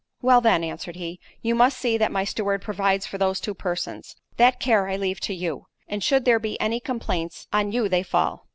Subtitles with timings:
[0.19, 4.15] "Well then," answered he, "you must see that my steward provides for those two persons.
[4.37, 8.47] That care I leave to you—and should there be any complaints, on you they fall."